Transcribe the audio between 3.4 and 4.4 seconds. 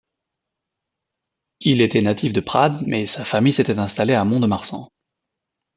s'était installée à